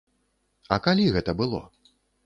[0.77, 1.63] А калі гэта было?